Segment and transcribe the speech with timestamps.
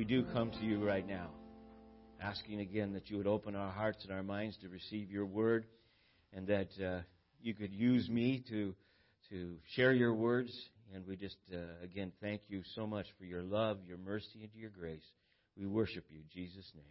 [0.00, 1.28] we do come to you right now,
[2.22, 5.66] asking again that you would open our hearts and our minds to receive your word,
[6.32, 7.00] and that uh,
[7.42, 8.74] you could use me to
[9.28, 10.58] to share your words.
[10.94, 14.48] And we just uh, again thank you so much for your love, your mercy, and
[14.54, 15.04] your grace.
[15.54, 16.84] We worship you, Jesus' name.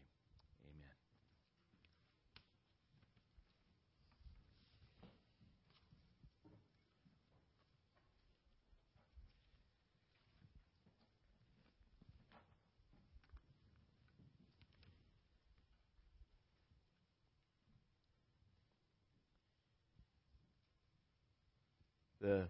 [22.21, 22.49] The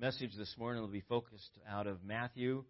[0.00, 2.62] message this morning will be focused out of Matthew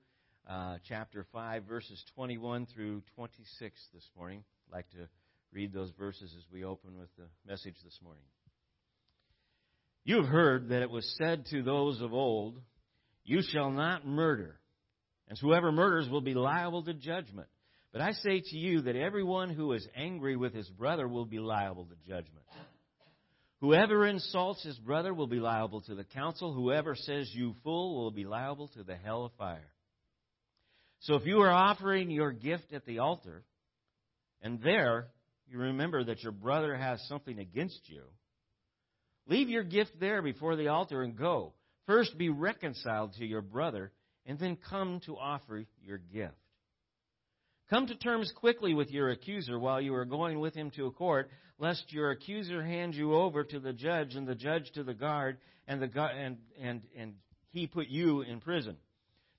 [0.49, 4.43] uh, chapter 5, verses 21 through 26 this morning.
[4.67, 5.09] I'd like to
[5.53, 8.23] read those verses as we open with the message this morning.
[10.05, 12.63] You have heard that it was said to those of old,
[13.25, 14.59] You shall not murder,
[15.29, 17.49] and whoever murders will be liable to judgment.
[17.93, 21.41] But I say to you that everyone who is angry with his brother will be
[21.41, 22.47] liable to judgment.
[23.61, 26.53] Whoever insults his brother will be liable to the council.
[26.53, 29.73] Whoever says you fool will be liable to the hell of fire.
[31.01, 33.45] So if you are offering your gift at the altar,
[34.43, 35.09] and there
[35.49, 38.03] you remember that your brother has something against you,
[39.27, 41.55] leave your gift there before the altar and go.
[41.87, 43.93] First be reconciled to your brother,
[44.27, 46.35] and then come to offer your gift.
[47.71, 50.91] Come to terms quickly with your accuser while you are going with him to a
[50.91, 54.95] court, lest your accuser hand you over to the judge and the judge to the
[54.95, 57.15] guard, and, the, and, and, and
[57.51, 58.77] he put you in prison.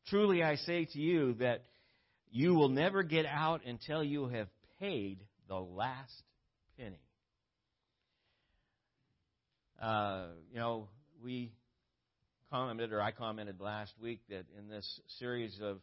[0.09, 1.63] Truly I say to you that
[2.31, 4.47] you will never get out until you have
[4.79, 6.23] paid the last
[6.77, 7.01] penny.
[9.81, 10.87] Uh, you know,
[11.23, 11.51] we
[12.51, 15.79] commented, or I commented last week, that in this series of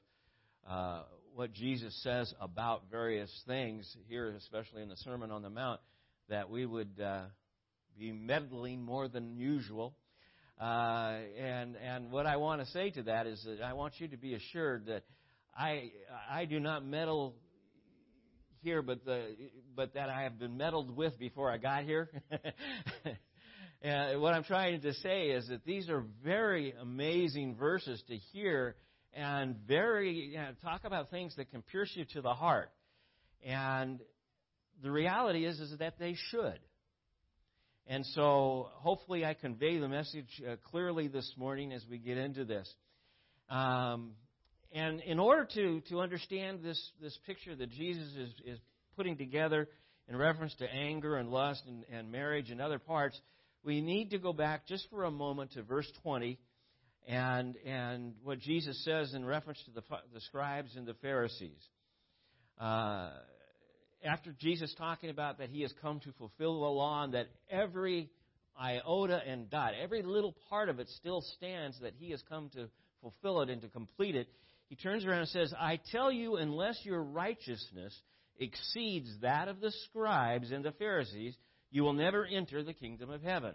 [0.68, 1.02] uh,
[1.34, 5.80] what Jesus says about various things here, especially in the Sermon on the Mount,
[6.28, 7.24] that we would uh,
[7.98, 9.94] be meddling more than usual.
[10.60, 14.08] Uh, and and what I want to say to that is that I want you
[14.08, 15.02] to be assured that
[15.56, 15.90] I
[16.30, 17.34] I do not meddle
[18.62, 19.36] here, but the
[19.74, 22.10] but that I have been meddled with before I got here.
[23.82, 28.74] and what I'm trying to say is that these are very amazing verses to hear
[29.16, 32.70] and very you know, talk about things that can pierce you to the heart.
[33.44, 34.00] And
[34.82, 36.58] the reality is is that they should.
[37.86, 42.44] And so hopefully I convey the message uh, clearly this morning as we get into
[42.44, 42.70] this.
[43.48, 44.12] Um,
[44.72, 48.58] and in order to, to understand this, this picture that Jesus is, is
[48.96, 49.68] putting together
[50.08, 53.18] in reference to anger and lust and, and marriage and other parts,
[53.64, 56.38] we need to go back just for a moment to verse 20
[57.06, 61.62] and, and what Jesus says in reference to the, the scribes and the Pharisees.
[62.60, 63.10] Uh,
[64.04, 68.10] after Jesus talking about that he has come to fulfill the law and that every
[68.60, 72.68] iota and dot, every little part of it still stands, that he has come to
[73.00, 74.28] fulfill it and to complete it,
[74.68, 77.94] he turns around and says, I tell you, unless your righteousness
[78.38, 81.36] exceeds that of the scribes and the Pharisees,
[81.70, 83.54] you will never enter the kingdom of heaven.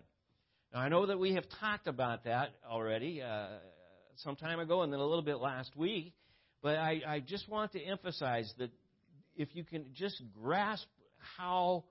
[0.74, 3.48] Now, I know that we have talked about that already uh,
[4.18, 6.14] some time ago and then a little bit last week,
[6.62, 8.72] but I, I just want to emphasize that
[9.36, 10.88] if you can just grasp
[11.38, 11.84] how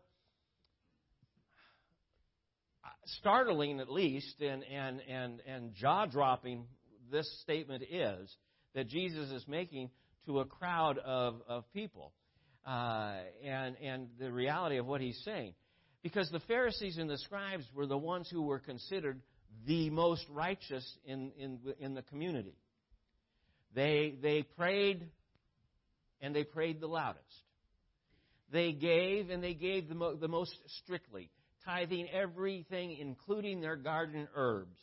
[3.19, 6.65] startling, at least, and, and, and, and jaw dropping
[7.11, 8.35] this statement is
[8.75, 9.91] that Jesus is making
[10.25, 12.13] to a crowd of, of people.
[12.67, 15.55] Uh, and, and the reality of what he's saying.
[16.03, 19.21] Because the Pharisees and the scribes were the ones who were considered
[19.67, 22.57] the most righteous in, in, in the community.
[23.75, 25.07] They, they prayed,
[26.21, 27.25] and they prayed the loudest.
[28.51, 31.31] They gave, and they gave the, mo- the most strictly,
[31.65, 34.79] tithing everything, including their garden herbs.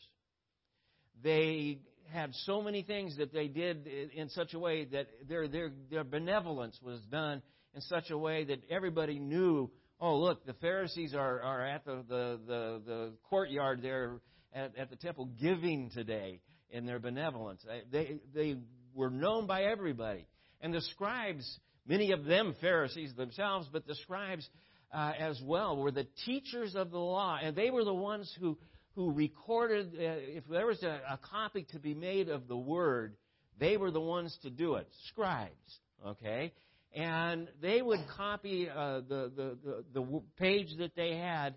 [1.24, 1.80] They
[2.14, 6.04] had so many things that they did in such a way that their, their, their
[6.04, 7.42] benevolence was done
[7.74, 12.04] in such a way that everybody knew oh, look, the Pharisees are, are at the,
[12.08, 14.20] the, the, the courtyard there
[14.54, 17.66] at, at the temple giving today in their benevolence.
[17.92, 18.58] They, they
[18.94, 20.28] were known by everybody.
[20.62, 24.48] And the scribes, many of them Pharisees themselves, but the scribes
[24.94, 27.38] uh, as well, were the teachers of the law.
[27.42, 28.58] And they were the ones who,
[28.96, 33.16] who recorded, uh, if there was a, a copy to be made of the word,
[33.60, 34.88] they were the ones to do it.
[35.10, 35.52] Scribes.
[36.06, 36.54] Okay?
[36.94, 41.56] And they would copy uh, the, the, the, the page that they had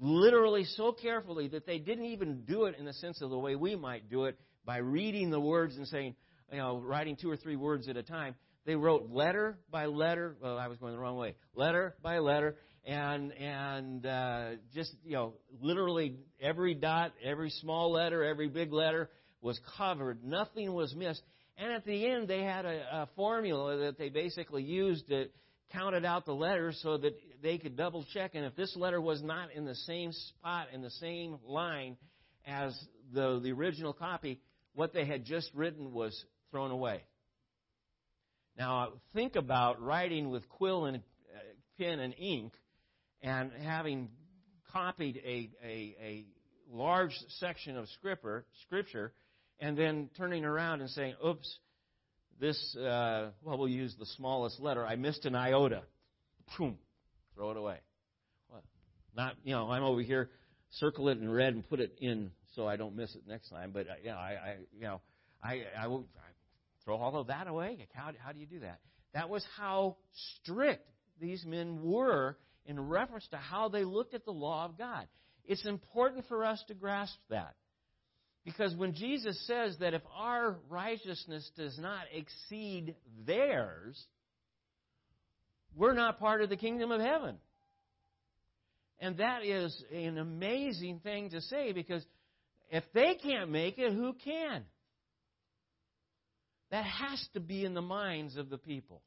[0.00, 3.54] literally so carefully that they didn't even do it in the sense of the way
[3.54, 6.14] we might do it by reading the words and saying,
[6.50, 8.34] you know, writing two or three words at a time.
[8.66, 10.36] They wrote letter by letter.
[10.40, 11.34] Well, I was going the wrong way.
[11.54, 18.22] Letter by letter, and and uh, just you know, literally every dot, every small letter,
[18.22, 19.10] every big letter
[19.40, 20.22] was covered.
[20.22, 21.22] Nothing was missed.
[21.60, 25.26] And at the end, they had a, a formula that they basically used to
[25.72, 27.12] counted out the letters so that
[27.42, 28.32] they could double check.
[28.34, 31.98] And if this letter was not in the same spot, in the same line
[32.46, 32.76] as
[33.12, 34.40] the, the original copy,
[34.74, 37.02] what they had just written was thrown away.
[38.56, 41.00] Now, think about writing with quill and uh,
[41.78, 42.54] pen and ink
[43.22, 44.08] and having
[44.72, 46.24] copied a, a, a
[46.72, 49.12] large section of scripture, scripture
[49.60, 51.58] and then turning around and saying, oops,
[52.40, 54.84] this, uh, well, we'll use the smallest letter.
[54.84, 55.82] I missed an iota.
[56.56, 56.78] Boom,
[57.34, 57.76] throw it away.
[58.48, 58.62] What?
[59.14, 60.30] Not, you know, I'm over here,
[60.70, 63.70] circle it in red and put it in so I don't miss it next time.
[63.72, 65.00] But, uh, you know, I, I you know,
[65.42, 66.30] I, I will I
[66.84, 67.86] throw all of that away.
[67.92, 68.80] How, how do you do that?
[69.12, 69.96] That was how
[70.42, 70.88] strict
[71.20, 75.06] these men were in reference to how they looked at the law of God.
[75.44, 77.54] It's important for us to grasp that.
[78.44, 82.94] Because when Jesus says that if our righteousness does not exceed
[83.26, 84.02] theirs,
[85.76, 87.36] we're not part of the kingdom of heaven.
[88.98, 92.04] And that is an amazing thing to say because
[92.70, 94.64] if they can't make it, who can?
[96.70, 99.02] That has to be in the minds of the people.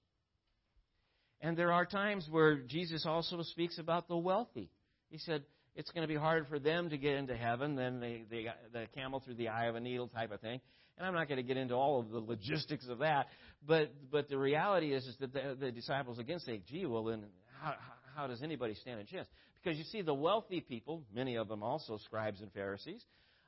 [1.42, 4.70] And there are times where Jesus also speaks about the wealthy.
[5.10, 5.44] He said,
[5.76, 8.86] it's going to be hard for them to get into heaven than the, the, the
[8.96, 10.60] camel through the eye of a needle type of thing.
[10.98, 13.28] And I'm not going to get into all of the logistics of that,
[13.66, 17.24] but but the reality is is that the, the disciples again say, "Gee, well then,
[17.62, 17.74] how,
[18.16, 19.28] how does anybody stand a chance?"
[19.64, 23.04] Because you see, the wealthy people, many of them also scribes and Pharisees,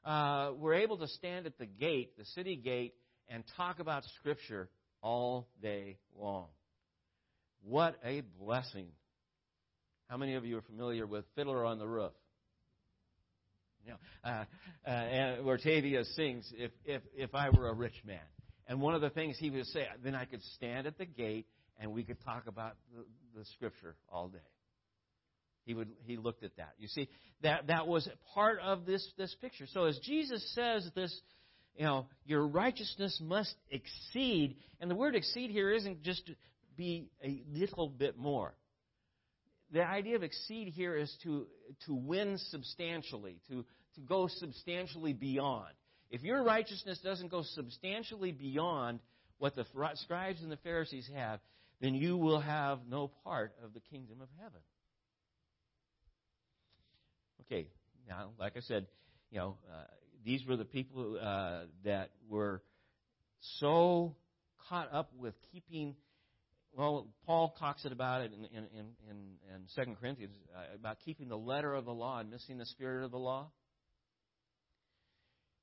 [0.06, 2.96] uh, were able to stand at the gate, the city gate,
[3.28, 4.70] and talk about Scripture
[5.02, 6.48] all day long.
[7.64, 8.88] What a blessing
[10.08, 12.12] how many of you are familiar with Fiddler on the Roof?
[13.86, 14.46] You know, uh,
[14.88, 18.20] uh, and where Tevye sings, if, if, if I were a rich man.
[18.68, 21.46] And one of the things he would say, then I could stand at the gate
[21.80, 23.06] and we could talk about the,
[23.40, 24.40] the scripture all day.
[25.66, 26.74] He would he looked at that.
[26.78, 27.10] You see,
[27.42, 29.66] that that was part of this this picture.
[29.72, 31.20] So as Jesus says this,
[31.76, 36.30] you know, your righteousness must exceed, and the word exceed here isn't just
[36.78, 38.54] be a little bit more
[39.76, 41.48] the idea of exceed here is to,
[41.86, 45.74] to win substantially, to, to go substantially beyond.
[46.10, 49.02] If your righteousness doesn't go substantially beyond
[49.38, 51.42] what the scribes and the Pharisees have,
[51.82, 54.62] then you will have no part of the kingdom of heaven.
[57.42, 57.68] Okay,
[58.08, 58.88] now, like I said,
[59.30, 59.84] you know, uh,
[60.24, 62.64] these were the people uh, that were
[63.60, 64.16] so
[64.70, 65.96] caught up with keeping
[66.76, 71.38] well, Paul talks about it in, in, in, in, 2 Corinthians uh, about keeping the
[71.38, 73.50] letter of the law and missing the spirit of the law.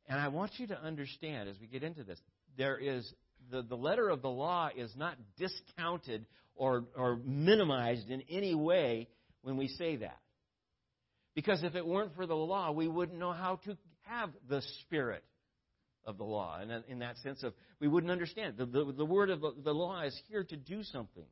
[0.09, 2.19] And I want you to understand as we get into this,
[2.57, 3.11] there is
[3.51, 9.09] the, the letter of the law is not discounted or, or minimized in any way
[9.43, 10.19] when we say that.
[11.35, 15.25] Because if it weren't for the law, we wouldn't know how to have the Spirit
[16.05, 16.59] of the law.
[16.61, 18.57] And in that sense of, we wouldn't understand.
[18.57, 21.27] The, the, the word of the law is here to do something.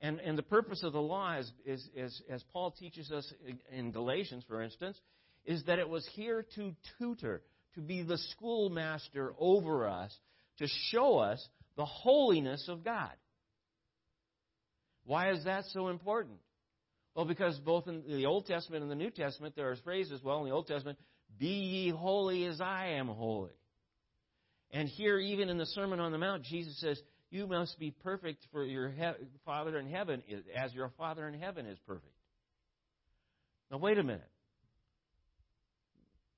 [0.00, 3.32] And, and the purpose of the law, is, is, is, as Paul teaches us
[3.72, 5.00] in Galatians, for instance,
[5.44, 7.42] is that it was here to tutor,
[7.74, 10.14] to be the schoolmaster over us,
[10.58, 13.12] to show us the holiness of God.
[15.04, 16.38] Why is that so important?
[17.14, 20.40] Well, because both in the Old Testament and the New Testament, there are phrases, well,
[20.40, 20.98] in the Old Testament,
[21.38, 23.55] be ye holy as I am holy.
[24.70, 28.46] And here, even in the Sermon on the Mount, Jesus says, You must be perfect
[28.52, 30.22] for your he- Father in heaven,
[30.54, 32.12] as your Father in heaven is perfect.
[33.70, 34.28] Now, wait a minute.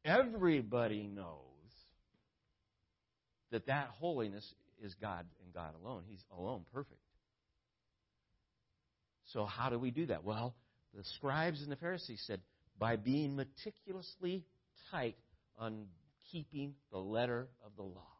[0.04, 1.38] Everybody knows
[3.50, 6.02] that that holiness is God and God alone.
[6.06, 7.00] He's alone perfect.
[9.32, 10.24] So, how do we do that?
[10.24, 10.54] Well,
[10.94, 12.40] the scribes and the Pharisees said,
[12.78, 14.44] by being meticulously
[14.90, 15.16] tight
[15.58, 15.86] on
[16.30, 18.17] keeping the letter of the law.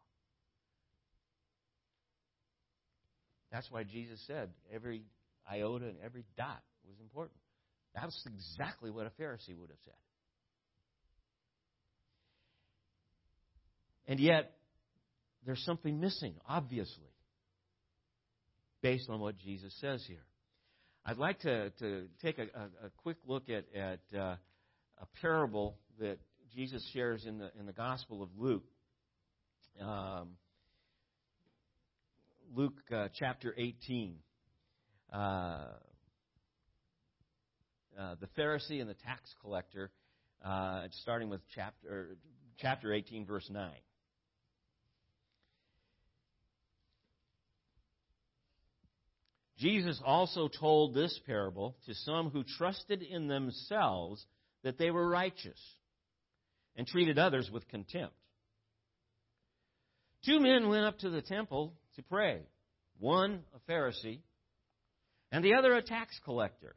[3.50, 5.02] That's why Jesus said every
[5.50, 7.38] iota and every dot was important.
[7.94, 9.94] That's exactly what a Pharisee would have said.
[14.06, 14.52] And yet,
[15.44, 17.12] there's something missing, obviously,
[18.82, 20.24] based on what Jesus says here.
[21.04, 24.36] I'd like to, to take a, a, a quick look at, at uh,
[25.00, 26.18] a parable that
[26.54, 28.64] Jesus shares in the, in the Gospel of Luke.
[29.80, 30.30] Um,
[32.54, 34.16] Luke uh, chapter 18.
[35.12, 35.66] Uh, uh,
[38.20, 39.90] the Pharisee and the tax collector,
[40.44, 42.16] uh, starting with chapter,
[42.58, 43.70] chapter 18, verse 9.
[49.58, 54.24] Jesus also told this parable to some who trusted in themselves
[54.62, 55.58] that they were righteous
[56.76, 58.14] and treated others with contempt.
[60.24, 62.40] Two men went up to the temple to pray
[63.00, 64.20] one a Pharisee,
[65.32, 66.76] and the other a tax collector.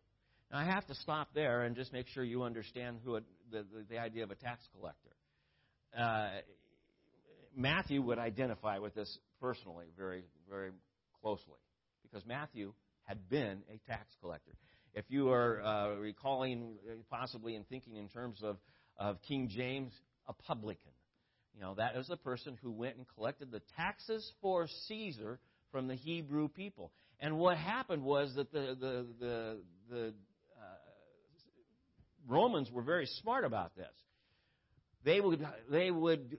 [0.51, 3.19] Now, I have to stop there and just make sure you understand who
[3.51, 5.15] the, the, the, idea of a tax collector.
[5.97, 6.41] Uh,
[7.55, 10.71] Matthew would identify with this personally very, very
[11.21, 11.59] closely
[12.01, 12.73] because Matthew
[13.03, 14.51] had been a tax collector.
[14.93, 18.57] If you are uh, recalling, uh, possibly and thinking in terms of,
[18.97, 19.93] of King James,
[20.27, 20.91] a publican.
[21.55, 25.39] You know, that is a person who went and collected the taxes for Caesar
[25.71, 26.91] from the Hebrew people.
[27.19, 29.57] And what happened was that the, the, the,
[29.89, 30.77] the uh,
[32.27, 33.85] Romans were very smart about this.
[35.03, 36.37] They would, they would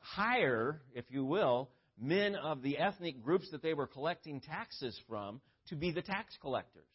[0.00, 5.40] hire, if you will, men of the ethnic groups that they were collecting taxes from
[5.68, 6.86] to be the tax collectors.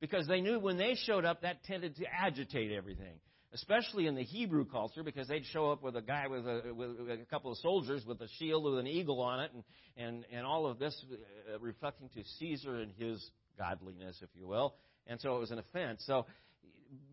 [0.00, 3.18] Because they knew when they showed up, that tended to agitate everything
[3.52, 6.90] especially in the Hebrew culture, because they'd show up with a guy with a, with
[6.90, 9.64] a couple of soldiers with a shield with an eagle on it, and,
[9.96, 14.74] and, and all of this uh, reflecting to Caesar and his godliness, if you will.
[15.06, 16.02] And so it was an offense.
[16.06, 16.26] So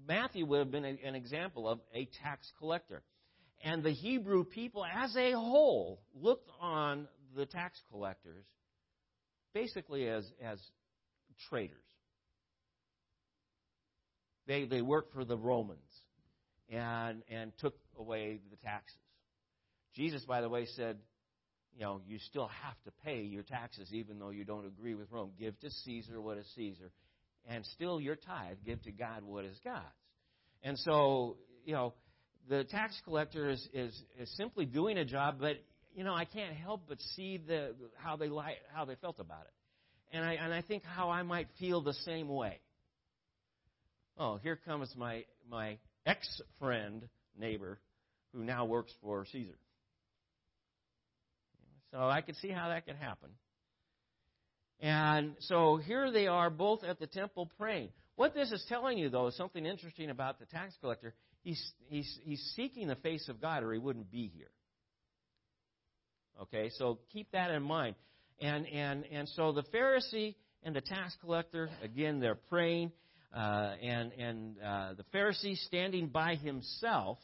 [0.07, 3.01] Matthew would have been a, an example of a tax collector.
[3.63, 8.45] And the Hebrew people as a whole looked on the tax collectors
[9.53, 10.59] basically as, as
[11.49, 11.77] traitors.
[14.47, 15.79] They, they worked for the Romans
[16.69, 18.98] and, and took away the taxes.
[19.95, 20.98] Jesus, by the way, said,
[21.75, 25.12] you know, you still have to pay your taxes even though you don't agree with
[25.12, 25.31] Rome.
[25.39, 26.91] Give to Caesar what is Caesar.
[27.48, 29.84] And still your tithe, give to God what is God's.
[30.63, 31.93] And so, you know,
[32.50, 35.57] the tax collector is, is, is simply doing a job, but,
[35.93, 39.41] you know, I can't help but see the, how, they li- how they felt about
[39.41, 40.15] it.
[40.15, 42.60] And I, and I think how I might feel the same way.
[44.17, 47.07] Oh, here comes my, my ex friend,
[47.38, 47.79] neighbor,
[48.33, 49.57] who now works for Caesar.
[51.91, 53.29] So I could see how that could happen.
[54.81, 57.89] And so here they are both at the temple praying.
[58.17, 61.13] What this is telling you, though, is something interesting about the tax collector.
[61.43, 64.50] He's, he's, he's seeking the face of God or he wouldn't be here.
[66.41, 67.95] Okay, so keep that in mind.
[68.41, 72.91] And, and, and so the Pharisee and the tax collector, again, they're praying.
[73.34, 77.17] Uh, and and uh, the Pharisee standing by himself.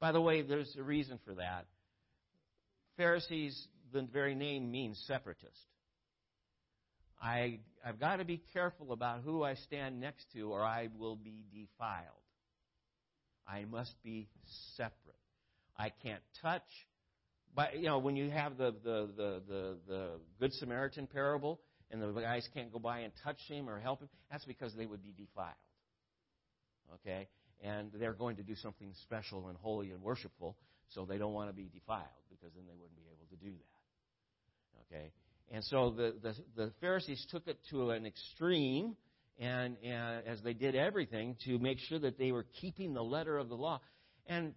[0.00, 1.66] By the way, there's a reason for that.
[2.96, 5.52] Pharisees, the very name means separatist.
[7.20, 11.16] I, I've got to be careful about who I stand next to, or I will
[11.16, 12.04] be defiled.
[13.48, 14.28] I must be
[14.76, 14.92] separate.
[15.78, 16.62] I can't touch.
[17.54, 22.02] But you know, when you have the the the the, the Good Samaritan parable, and
[22.02, 25.02] the guys can't go by and touch him or help him, that's because they would
[25.02, 25.54] be defiled.
[26.94, 27.28] Okay?
[27.62, 30.56] And they're going to do something special and holy and worshipful,
[30.88, 33.52] so they don't want to be defiled because then they wouldn't be able to do
[33.52, 34.96] that.
[34.96, 35.10] Okay?
[35.52, 38.96] And so the, the, the Pharisees took it to an extreme,
[39.38, 43.38] and, and as they did everything, to make sure that they were keeping the letter
[43.38, 43.80] of the law.
[44.26, 44.54] And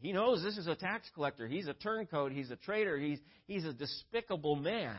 [0.00, 1.48] he knows this is a tax collector.
[1.48, 2.32] He's a turncoat.
[2.32, 2.96] He's a traitor.
[2.96, 4.96] He's, he's a despicable man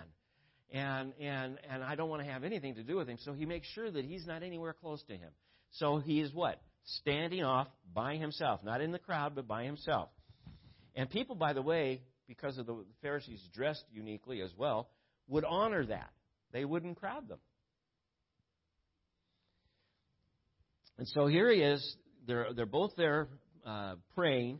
[0.72, 3.18] and and and I don't want to have anything to do with him.
[3.22, 5.32] So he makes sure that he's not anywhere close to him.
[5.72, 10.10] So he is what standing off by himself, not in the crowd, but by himself.
[10.96, 14.90] And people, by the way, because of the Pharisees dressed uniquely as well,
[15.28, 16.10] would honor that.
[16.52, 17.40] They wouldn't crowd them.
[20.98, 21.96] And so here he is.
[22.28, 23.28] They're, they're both there
[23.66, 24.60] uh, praying.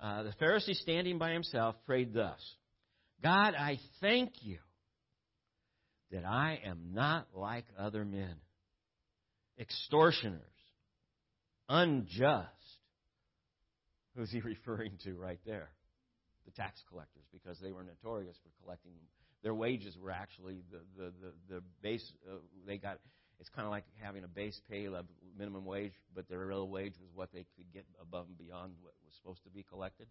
[0.00, 2.40] Uh, the Pharisee, standing by himself, prayed thus
[3.22, 4.58] God, I thank you
[6.12, 8.34] that I am not like other men,
[9.58, 10.40] extortioners,
[11.68, 12.48] unjust.
[14.16, 15.70] Who's he referring to right there?
[16.44, 18.92] The tax collectors, because they were notorious for collecting.
[19.42, 22.12] Their wages were actually the the the, the base.
[22.28, 22.36] Uh,
[22.66, 22.98] they got.
[23.38, 25.04] It's kind of like having a base pay of
[25.36, 28.94] minimum wage, but their real wage was what they could get above and beyond what
[29.04, 30.06] was supposed to be collected.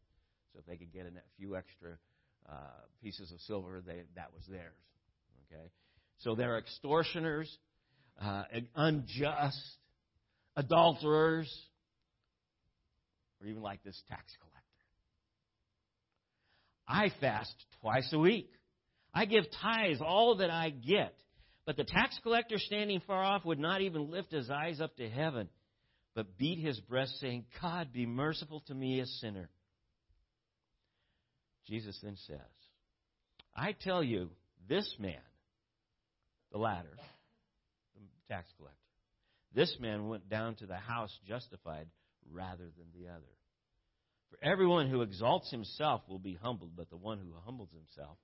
[0.53, 1.97] So if they could get a few extra
[2.47, 4.77] uh, pieces of silver, they, that was theirs.
[5.51, 5.71] Okay,
[6.19, 7.55] so they're extortioners,
[8.21, 8.43] uh,
[8.75, 9.61] unjust,
[10.55, 11.51] adulterers,
[13.41, 14.55] or even like this tax collector.
[16.87, 18.49] I fast twice a week.
[19.13, 21.15] I give tithes, all that I get.
[21.65, 25.09] But the tax collector standing far off would not even lift his eyes up to
[25.09, 25.49] heaven,
[26.13, 29.49] but beat his breast, saying, God, be merciful to me, a sinner.
[31.67, 32.37] Jesus then says,
[33.55, 34.29] I tell you,
[34.69, 35.15] this man,
[36.55, 36.97] the latter,
[37.95, 38.79] the tax collector,
[39.53, 41.85] this man went down to the house justified
[42.31, 43.35] rather than the other.
[44.29, 48.17] For everyone who exalts himself will be humbled, but the one who humbles himself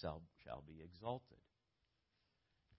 [0.00, 1.36] shall be exalted.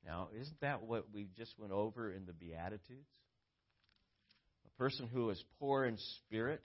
[0.03, 3.07] Now, isn't that what we just went over in the Beatitudes?
[4.65, 6.63] A person who is poor in spirit,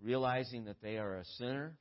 [0.00, 1.74] realizing that they are a sinner,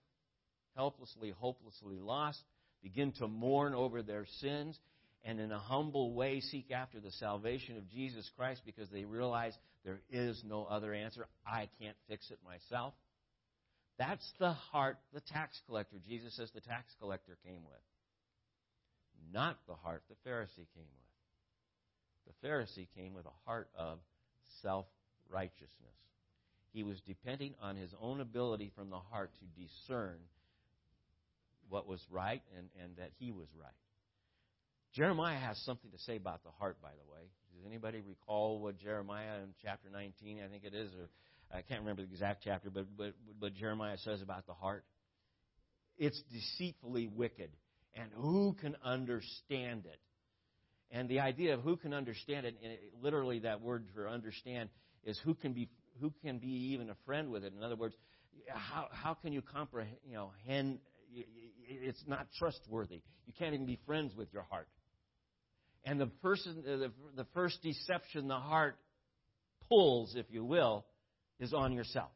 [0.75, 2.41] helplessly, hopelessly lost,
[2.87, 4.77] begin to mourn over their sins,
[5.23, 9.53] and in a humble way seek after the salvation of Jesus Christ because they realize
[9.83, 11.27] there is no other answer.
[11.45, 12.93] I can't fix it myself.
[13.97, 17.81] That's the heart the tax collector, Jesus says the tax collector came with
[19.33, 22.31] not the heart the Pharisee came with.
[22.41, 23.99] The Pharisee came with a heart of
[24.61, 24.85] self
[25.29, 25.67] righteousness.
[26.71, 30.17] He was depending on his own ability from the heart to discern
[31.69, 33.71] what was right and, and that he was right.
[34.93, 37.21] Jeremiah has something to say about the heart, by the way.
[37.55, 41.09] Does anybody recall what Jeremiah in chapter 19, I think it is, or
[41.55, 44.85] I can't remember the exact chapter, but, but, but Jeremiah says about the heart?
[45.97, 47.49] It's deceitfully wicked
[47.99, 49.99] and who can understand it?
[50.91, 54.69] And the idea of who can understand it, and literally that word for understand
[55.03, 55.69] is who can be
[55.99, 57.53] who can be even a friend with it.
[57.57, 57.95] In other words,
[58.47, 59.97] how how can you comprehend?
[60.05, 60.79] You know, hen,
[61.69, 63.01] it's not trustworthy.
[63.25, 64.67] You can't even be friends with your heart.
[65.83, 68.77] And the person, uh, the, the first deception the heart
[69.69, 70.85] pulls, if you will,
[71.39, 72.11] is on yourself.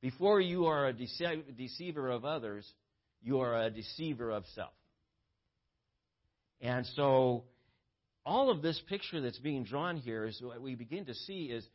[0.00, 2.70] Before you are a deceiver of others,
[3.22, 4.72] you are a deceiver of self.
[6.60, 7.44] And so,
[8.24, 11.66] all of this picture that's being drawn here is what we begin to see is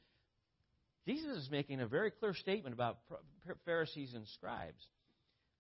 [1.08, 2.98] Jesus is making a very clear statement about
[3.66, 4.84] Pharisees and scribes.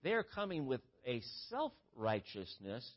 [0.03, 2.89] They are coming with a self righteousness,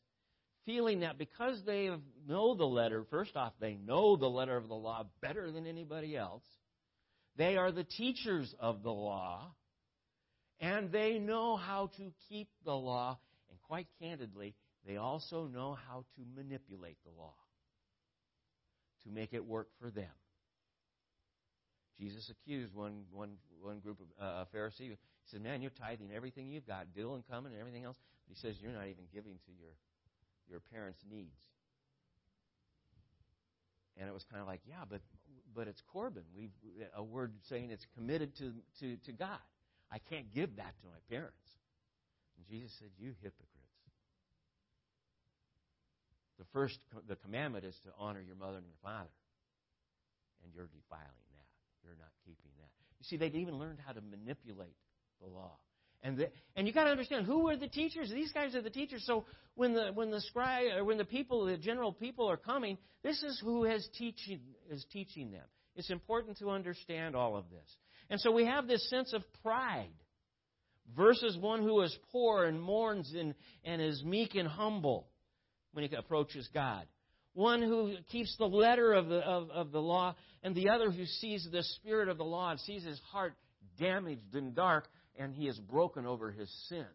[0.64, 1.90] feeling that because they
[2.26, 6.16] know the letter, first off, they know the letter of the law better than anybody
[6.16, 6.44] else.
[7.37, 9.52] They are the teachers of the law
[10.61, 14.54] and they know how to keep the law, and quite candidly,
[14.87, 17.34] they also know how to manipulate the law
[19.04, 20.11] to make it work for them.
[21.98, 24.92] Jesus accused one, one, one group of uh, Pharisees.
[24.92, 27.96] He said, Man, you're tithing everything you've got, dill and cumin and everything else.
[28.26, 29.74] But he says, You're not even giving to your,
[30.48, 31.40] your parents' needs.
[33.96, 35.00] And it was kind of like, Yeah, but,
[35.54, 36.22] but it's Corban.
[36.37, 36.50] We've,
[36.94, 39.42] a word saying it's committed to, to, to God.
[39.90, 41.42] I can't give that to my parents.
[42.37, 43.54] And Jesus said, You hypocrites.
[46.38, 49.11] The first the commandment is to honor your mother and your father.
[50.44, 51.27] And you're defiling
[51.82, 51.88] that.
[51.88, 52.70] You're not keeping that.
[52.98, 54.76] You see, they'd even learned how to manipulate
[55.20, 55.58] the law.
[56.02, 58.10] And the, and you got to understand who are the teachers?
[58.10, 59.04] These guys are the teachers.
[59.04, 62.78] So when the when the scribe or when the people, the general people are coming,
[63.02, 65.44] this is who has teaching is teaching them.
[65.74, 67.76] It's important to understand all of this.
[68.10, 69.90] And so we have this sense of pride
[70.96, 75.08] versus one who is poor and mourns and, and is meek and humble
[75.72, 76.86] when he approaches God.
[77.34, 81.04] One who keeps the letter of the, of, of the law, and the other who
[81.04, 83.34] sees the spirit of the law and sees his heart
[83.78, 86.86] damaged and dark, and he is broken over his sin.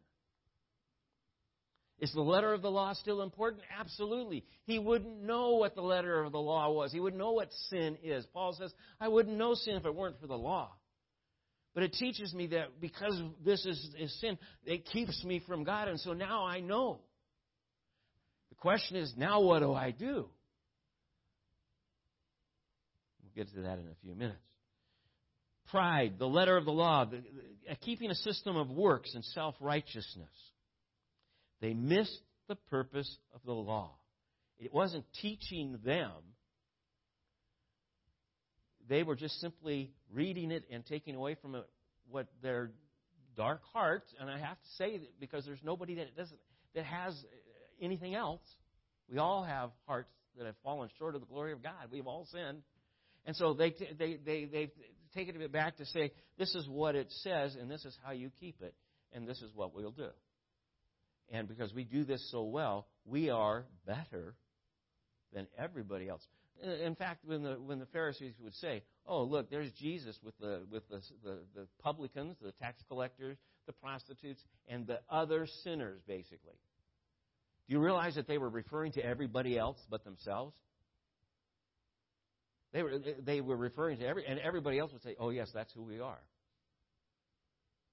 [1.99, 3.63] Is the letter of the law still important?
[3.79, 4.43] Absolutely.
[4.65, 6.91] He wouldn't know what the letter of the law was.
[6.91, 8.25] He wouldn't know what sin is.
[8.33, 10.71] Paul says, I wouldn't know sin if it weren't for the law.
[11.73, 15.87] But it teaches me that because this is, is sin, it keeps me from God.
[15.87, 16.99] And so now I know.
[18.63, 20.25] Question is, now what do I do?
[23.21, 24.39] We'll get to that in a few minutes.
[25.69, 29.55] Pride, the letter of the law, the, the, keeping a system of works and self
[29.59, 30.29] righteousness.
[31.59, 33.91] They missed the purpose of the law.
[34.57, 36.11] It wasn't teaching them
[38.87, 41.67] they were just simply reading it and taking away from it
[42.09, 42.71] what their
[43.35, 46.39] dark heart, and I have to say that because there's nobody that doesn't
[46.75, 47.13] that has
[47.81, 48.41] anything else.
[49.09, 51.89] We all have hearts that have fallen short of the glory of God.
[51.91, 52.63] We've all sinned,
[53.25, 54.71] and so they they they they've
[55.13, 58.31] taken it back to say this is what it says, and this is how you
[58.39, 58.73] keep it,
[59.13, 60.09] and this is what we'll do.
[61.31, 64.35] And because we do this so well, we are better
[65.33, 66.25] than everybody else.
[66.61, 70.61] In fact, when the when the Pharisees would say, "Oh, look, there's Jesus with the
[70.71, 76.55] with the the, the publicans, the tax collectors, the prostitutes, and the other sinners," basically.
[77.67, 80.55] Do you realize that they were referring to everybody else but themselves?
[82.73, 85.71] They were they were referring to every and everybody else would say, "Oh, yes, that's
[85.73, 86.19] who we are."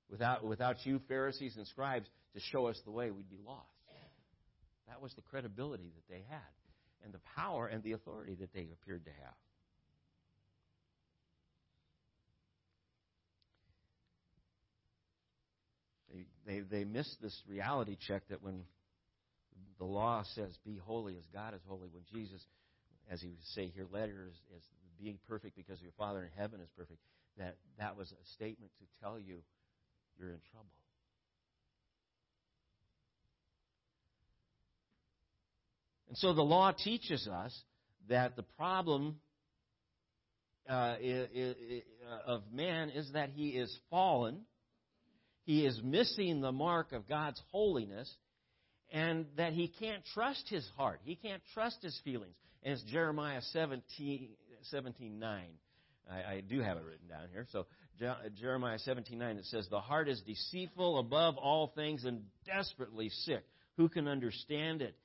[0.08, 3.68] Without without you, Pharisees and scribes, to show us the way, we'd be lost.
[4.88, 6.40] That was the credibility that they had
[7.04, 9.34] and the power and the authority that they appeared to have.
[16.12, 18.64] They, they, they missed this reality check that when
[19.80, 22.44] the law says, Be holy as God is holy, when Jesus,
[23.10, 24.62] as he would say here later, is, is
[25.02, 27.00] being perfect because your Father in heaven is perfect,
[27.38, 29.38] that that was a statement to tell you
[30.18, 30.68] you're in trouble.
[36.08, 37.58] And so the law teaches us
[38.08, 39.16] that the problem
[40.68, 40.96] uh,
[42.26, 44.42] of man is that he is fallen,
[45.44, 48.14] he is missing the mark of God's holiness,
[48.92, 51.00] and that he can't trust his heart.
[51.04, 52.34] He can't trust his feelings.
[52.62, 54.28] And it's Jeremiah 17,
[54.70, 55.44] 17 9.
[56.10, 57.46] I, I do have it written down here.
[57.52, 57.66] So
[58.38, 63.44] Jeremiah 17 9, it says, The heart is deceitful above all things and desperately sick.
[63.76, 64.96] Who can understand it?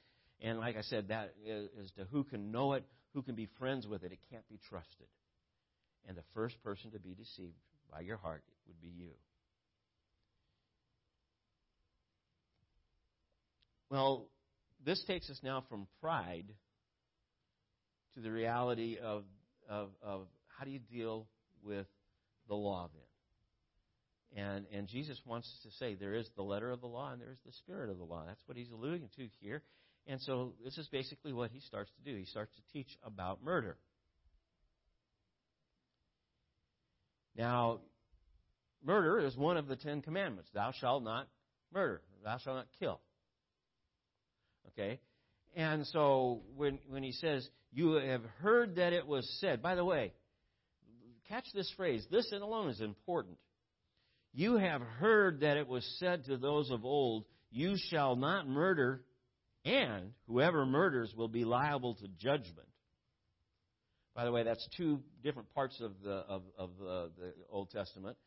[0.42, 3.88] And like I said, that is to who can know it, who can be friends
[3.88, 4.12] with it.
[4.12, 5.08] It can't be trusted.
[6.08, 7.56] And the first person to be deceived
[7.92, 9.12] by your heart would be you.
[13.96, 14.28] Well,
[14.86, 16.48] this takes us now from pride
[18.14, 19.24] to the reality of,
[19.70, 21.28] of, of how do you deal
[21.64, 21.88] with
[22.50, 22.90] the law
[24.34, 24.44] then?
[24.46, 27.22] And, and Jesus wants us to say there is the letter of the law and
[27.22, 28.26] there is the spirit of the law.
[28.28, 29.62] That's what he's alluding to here.
[30.08, 32.18] And so this is basically what he starts to do.
[32.20, 33.78] He starts to teach about murder.
[37.38, 37.80] Now,
[38.86, 40.50] murder is one of the Ten Commandments.
[40.54, 41.30] Thou shalt not
[41.74, 42.02] murder.
[42.26, 43.00] Thou shalt not kill.
[44.70, 45.00] Okay?
[45.56, 49.86] And so when, when he says, You have heard that it was said, by the
[49.86, 50.14] way,
[51.30, 52.06] catch this phrase.
[52.12, 53.38] This alone is important.
[54.34, 59.02] You have heard that it was said to those of old, You shall not murder,
[59.64, 62.68] and whoever murders will be liable to judgment.
[64.14, 68.18] By the way, that's two different parts of the of, of the, the Old Testament.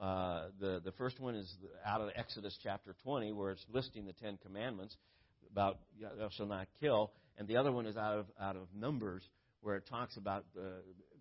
[0.00, 1.52] Uh, the the first one is
[1.84, 4.96] out of Exodus chapter 20, where it's listing the Ten Commandments
[5.50, 9.22] about thou shalt not kill, and the other one is out of out of Numbers,
[9.60, 10.62] where it talks about uh,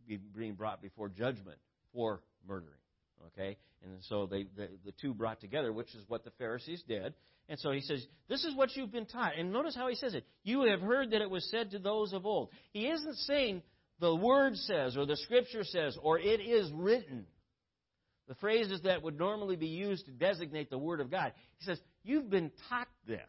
[0.07, 1.57] the, being brought before judgment
[1.93, 2.73] for murdering.
[3.27, 7.13] Okay, and so they the, the two brought together, which is what the Pharisees did,
[7.49, 9.33] and so he says, This is what you've been taught.
[9.37, 10.25] And notice how he says it.
[10.43, 12.49] You have heard that it was said to those of old.
[12.71, 13.61] He isn't saying
[13.99, 17.25] the word says or the scripture says or it is written.
[18.27, 21.31] The phrases that would normally be used to designate the word of God.
[21.59, 23.19] He says, You've been taught this.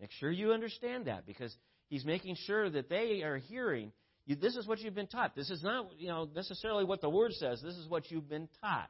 [0.00, 1.54] Make sure you understand that because
[1.88, 3.92] he's making sure that they are hearing.
[4.26, 5.34] You, this is what you've been taught.
[5.36, 7.60] This is not you know, necessarily what the word says.
[7.62, 8.88] This is what you've been taught.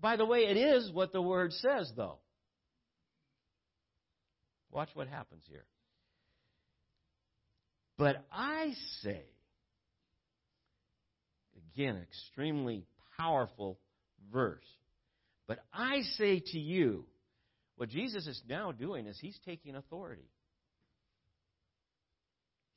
[0.00, 2.18] By the way, it is what the word says, though.
[4.70, 5.64] Watch what happens here.
[7.98, 9.22] But I say,
[11.74, 12.84] again, extremely
[13.16, 13.78] powerful
[14.32, 14.64] verse.
[15.46, 17.04] But I say to you,
[17.76, 20.28] what Jesus is now doing is he's taking authority.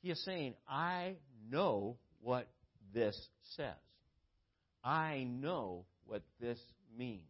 [0.06, 1.16] He is saying, I
[1.50, 2.46] know what
[2.94, 3.20] this
[3.56, 3.74] says.
[4.84, 6.60] I know what this
[6.96, 7.22] means.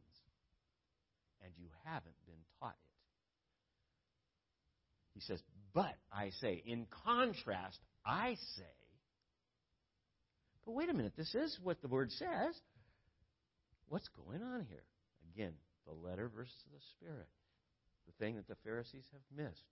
[1.43, 2.91] And you haven't been taught it.
[5.15, 5.41] he says,
[5.73, 8.65] But I say, in contrast, I say,
[10.67, 12.61] but wait a minute, this is what the word says.
[13.89, 14.85] What's going on here?
[15.35, 15.55] Again,
[15.87, 17.29] the letter versus the spirit,
[18.05, 19.65] the thing that the Pharisees have missed.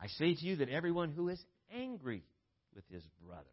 [0.00, 2.24] I say to you that everyone who is angry
[2.74, 3.44] with his brother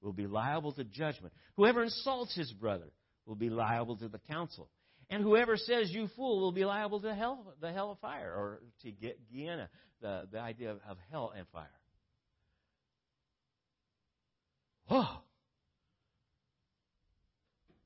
[0.00, 1.32] will be liable to judgment.
[1.56, 2.90] Whoever insults his brother
[3.26, 4.70] will be liable to the council.
[5.10, 8.60] And whoever says you fool will be liable to hell, the hell of fire, or
[8.82, 9.68] to get Gehenna,
[10.00, 11.66] the, the idea of, of hell and fire.
[14.90, 15.22] Oh.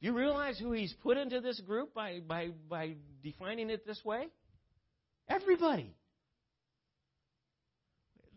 [0.01, 4.05] Do you realize who he's put into this group by, by, by defining it this
[4.05, 4.27] way?
[5.29, 5.95] Everybody.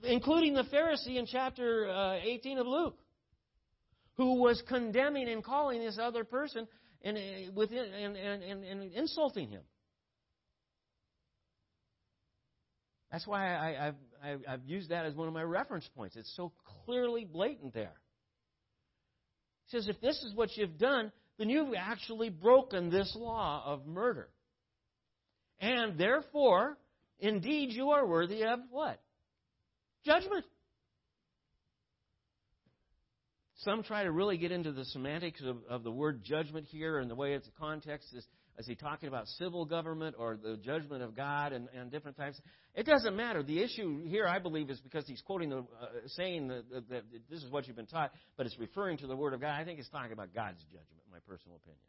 [0.08, 2.98] Including the Pharisee in chapter uh, 18 of Luke,
[4.18, 6.68] who was condemning and calling this other person
[7.02, 7.22] and, uh,
[7.54, 9.62] with, and, and, and, and insulting him.
[13.12, 16.16] That's why I, I've, I've used that as one of my reference points.
[16.18, 16.52] It's so
[16.86, 17.94] clearly blatant there.
[19.68, 23.86] He says, if this is what you've done, then you've actually broken this law of
[23.86, 24.30] murder.
[25.60, 26.78] And therefore,
[27.20, 29.02] indeed, you are worthy of what?
[30.06, 30.46] Judgment.
[33.60, 37.10] Some try to really get into the semantics of, of the word judgment here and
[37.10, 38.26] the way it's context is
[38.58, 42.40] is he talking about civil government or the judgment of God and, and different types?
[42.74, 43.44] It doesn't matter.
[43.44, 45.64] The issue here, I believe, is because he's quoting the uh,
[46.08, 49.16] saying that, that, that this is what you've been taught, but it's referring to the
[49.16, 49.60] Word of God.
[49.60, 51.82] I think it's talking about God's judgment, my personal opinion.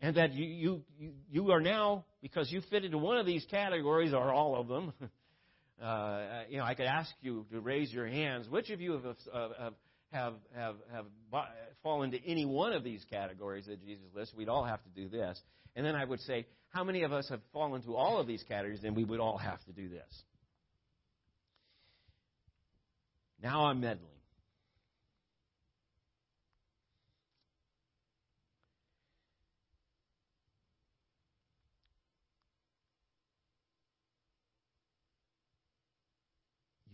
[0.00, 4.12] And that you, you, you, are now, because you fit into one of these categories,
[4.14, 4.92] or all of them,
[5.82, 8.48] uh, you know, I could ask you to raise your hands.
[8.48, 9.72] Which of you have, have,
[10.12, 11.44] have, have, have
[11.82, 15.08] fall into any one of these categories that Jesus lists, we'd all have to do
[15.08, 15.40] this.
[15.74, 18.44] And then I would say, how many of us have fallen into all of these
[18.46, 20.22] categories, and we would all have to do this?
[23.42, 24.17] Now I'm meddling.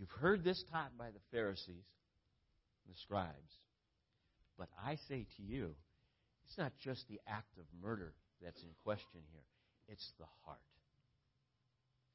[0.05, 1.89] You've heard this taught by the Pharisees
[2.85, 3.57] and the scribes.
[4.59, 5.75] But I say to you,
[6.45, 8.13] it's not just the act of murder
[8.43, 9.49] that's in question here,
[9.89, 10.61] it's the heart.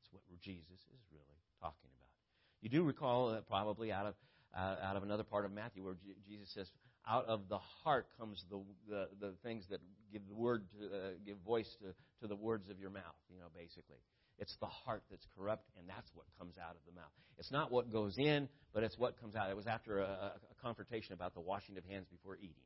[0.04, 2.14] It's what Jesus is really talking about.
[2.62, 4.14] You do recall uh, probably out of
[4.56, 6.70] uh, out of another part of Matthew where G- Jesus says,
[7.08, 9.80] "Out of the heart comes the the, the things that
[10.14, 13.40] give the word to, uh, give voice to, to the words of your mouth." You
[13.40, 13.98] know, basically,
[14.40, 17.12] it's the heart that's corrupt, and that's what comes out of the mouth.
[17.38, 19.50] It's not what goes in, but it's what comes out.
[19.50, 22.64] It was after a, a confrontation about the washing of hands before eating.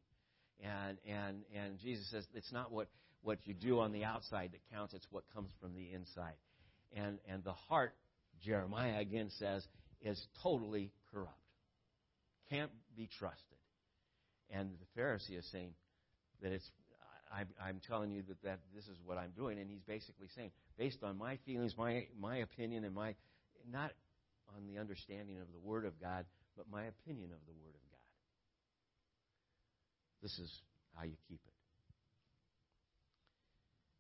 [0.61, 2.87] And, and, and Jesus says it's not what,
[3.21, 6.35] what you do on the outside that counts, it's what comes from the inside.
[6.95, 7.93] And, and the heart,
[8.43, 9.67] Jeremiah again says,
[10.01, 11.31] is totally corrupt.
[12.49, 13.57] Can't be trusted.
[14.49, 15.71] And the Pharisee is saying
[16.41, 16.69] that it's
[17.33, 19.59] I, I'm telling you that, that this is what I'm doing.
[19.59, 23.15] And he's basically saying, based on my feelings, my, my opinion, and my,
[23.71, 23.91] not
[24.55, 27.81] on the understanding of the Word of God, but my opinion of the Word of
[27.89, 27.99] God.
[30.21, 30.61] This is
[30.95, 31.53] how you keep it.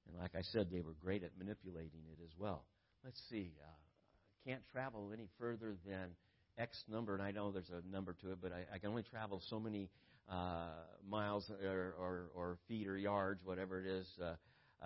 [0.09, 2.65] And like I said, they were great at manipulating it as well.
[3.03, 3.53] Let's see.
[3.61, 6.09] Uh, can't travel any further than
[6.57, 9.03] X number, and I know there's a number to it, but I, I can only
[9.03, 9.89] travel so many
[10.29, 10.67] uh,
[11.07, 14.35] miles or, or, or, feet or yards, whatever it is, uh,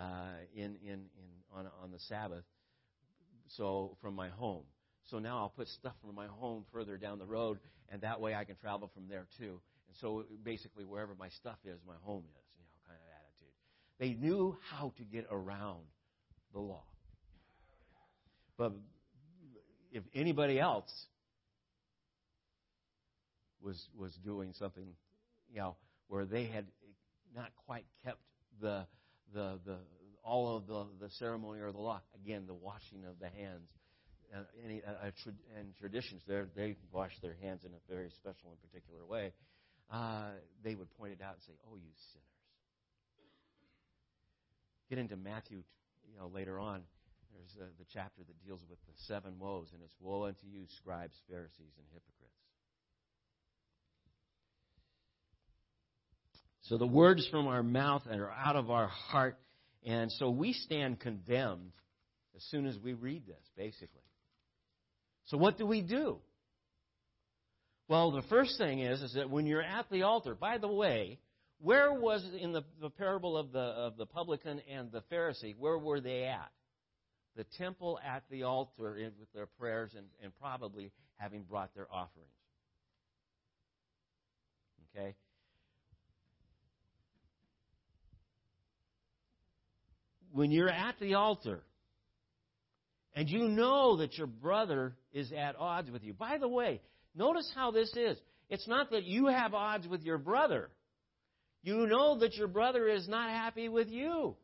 [0.00, 0.04] uh,
[0.54, 2.44] in, in, in, on, on the Sabbath.
[3.48, 4.64] So from my home.
[5.10, 8.34] So now I'll put stuff from my home further down the road, and that way
[8.34, 9.60] I can travel from there too.
[9.86, 13.54] And so basically, wherever my stuff is, my home is, you know, kind of attitude.
[13.98, 15.84] They knew how to get around
[16.52, 16.84] the law.
[18.58, 18.72] But
[19.92, 20.92] if anybody else
[23.62, 24.88] was was doing something
[25.52, 25.76] you know,
[26.08, 26.66] where they had
[27.34, 28.20] not quite kept
[28.60, 28.86] the,
[29.34, 29.76] the, the,
[30.22, 32.00] all of the, the ceremony or the law.
[32.24, 33.68] Again, the washing of the hands.
[34.34, 35.08] Uh, any, uh,
[35.58, 39.32] and traditions they wash their hands in a very special and particular way.
[39.90, 42.28] Uh, they would point it out and say, "Oh, you sinners!"
[44.90, 45.62] Get into Matthew,
[46.04, 46.82] you know, later on.
[47.32, 50.64] There's uh, the chapter that deals with the seven woes, and it's woe unto you,
[50.76, 52.17] scribes, Pharisees, and hypocrites.
[56.68, 59.38] So the words from our mouth are out of our heart.
[59.86, 61.72] And so we stand condemned
[62.36, 64.02] as soon as we read this, basically.
[65.26, 66.18] So what do we do?
[67.88, 71.18] Well, the first thing is, is that when you're at the altar, by the way,
[71.60, 75.78] where was in the, the parable of the, of the publican and the Pharisee, where
[75.78, 76.50] were they at?
[77.34, 82.28] The temple at the altar with their prayers and, and probably having brought their offerings.
[84.94, 85.14] Okay?
[90.38, 91.64] When you're at the altar
[93.16, 96.14] and you know that your brother is at odds with you.
[96.14, 96.80] By the way,
[97.12, 98.16] notice how this is.
[98.48, 100.70] It's not that you have odds with your brother.
[101.64, 104.36] You know that your brother is not happy with you.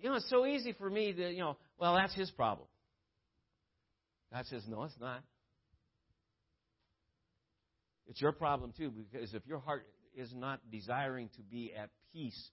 [0.00, 2.68] You know, it's so easy for me to, you know, well, that's his problem.
[4.32, 5.22] God says, no, it's not.
[8.06, 12.50] It's your problem too, because if your heart is not desiring to be at peace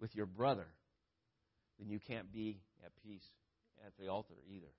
[0.00, 0.66] with your brother,
[1.78, 3.24] then you can't be at peace
[3.86, 4.72] at the altar either.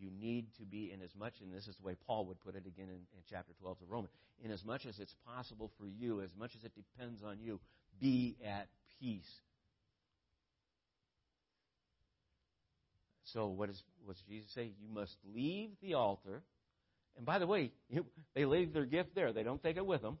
[0.00, 2.54] You need to be, in as much, and this is the way Paul would put
[2.54, 4.12] it again in, in chapter 12 of Romans,
[4.44, 7.58] in as much as it's possible for you, as much as it depends on you,
[8.00, 8.68] be at
[9.00, 9.28] peace
[13.32, 14.72] So what, is, what does Jesus say?
[14.80, 16.42] You must leave the altar.
[17.16, 19.32] And by the way, you, they leave their gift there.
[19.32, 20.18] They don't take it with them.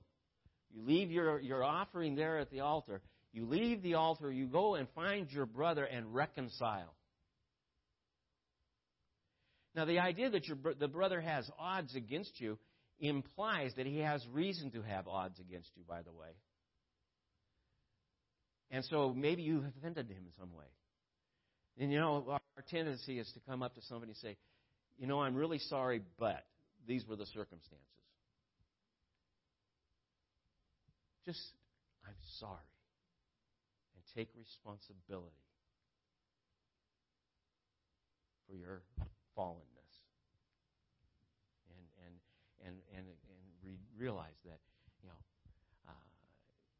[0.74, 3.00] You leave your, your offering there at the altar.
[3.32, 4.30] You leave the altar.
[4.32, 6.94] You go and find your brother and reconcile.
[9.74, 12.58] Now, the idea that your, the brother has odds against you
[12.98, 16.30] implies that he has reason to have odds against you, by the way.
[18.70, 20.64] And so maybe you have offended him in some way.
[21.78, 24.36] And you know, our tendency is to come up to somebody and say,
[24.98, 26.44] You know, I'm really sorry, but
[26.86, 27.84] these were the circumstances.
[31.24, 31.40] Just,
[32.06, 32.56] I'm sorry.
[34.14, 35.44] Take responsibility
[38.48, 38.82] for your
[39.36, 39.92] fallenness.
[41.68, 42.14] And, and,
[42.66, 44.58] and, and, and re- realize that,
[45.02, 45.14] you know,
[45.88, 45.92] uh,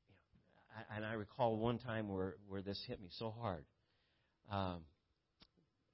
[0.08, 3.64] you know I, and I recall one time where, where this hit me so hard.
[4.50, 4.80] Um,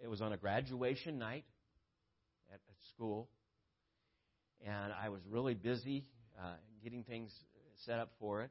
[0.01, 1.45] it was on a graduation night
[2.53, 3.29] at, at school,
[4.65, 6.05] and I was really busy
[6.39, 7.33] uh, getting things
[7.85, 8.51] set up for it.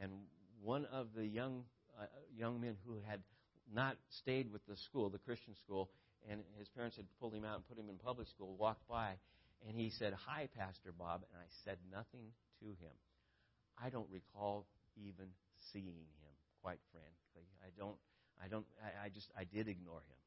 [0.00, 0.12] And
[0.62, 1.64] one of the young
[2.36, 3.20] young men who had
[3.72, 5.90] not stayed with the school, the Christian school,
[6.28, 9.14] and his parents had pulled him out and put him in public school, walked by,
[9.66, 12.94] and he said, "Hi, Pastor Bob," and I said nothing to him.
[13.82, 15.26] I don't recall even
[15.72, 17.48] seeing him, quite frankly.
[17.62, 17.96] I don't.
[18.42, 18.66] I don't.
[18.82, 19.30] I, I just.
[19.36, 20.20] I did ignore him.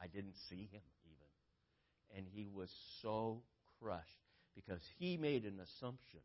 [0.00, 2.70] I didn't see him even, and he was
[3.02, 3.42] so
[3.80, 4.06] crushed
[4.54, 6.20] because he made an assumption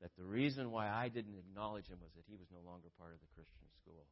[0.00, 3.12] that the reason why I didn't acknowledge him was that he was no longer part
[3.12, 4.06] of the Christian school.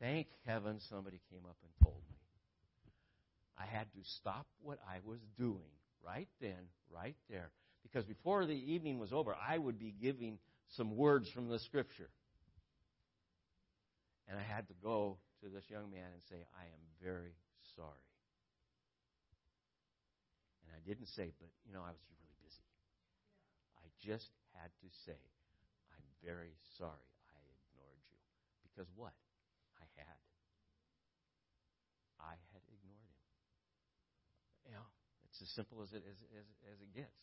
[0.00, 2.16] Thank heaven somebody came up and told me.
[3.58, 5.70] I had to stop what I was doing
[6.04, 7.50] right then, right there.
[7.82, 10.38] Because before the evening was over, I would be giving
[10.76, 12.08] some words from the Scripture.
[14.28, 17.34] And I had to go to this young man and say, I am very
[17.76, 18.06] sorry.
[20.64, 22.64] And I didn't say, but, you know, I was really busy.
[23.76, 25.18] I just had to say,
[25.92, 28.20] I'm very sorry I ignored you.
[28.68, 29.12] Because what?
[29.78, 30.20] I had.
[32.20, 33.28] I had ignored him.
[34.66, 34.86] You know,
[35.30, 37.16] it's as simple as it, as, as, as it gets.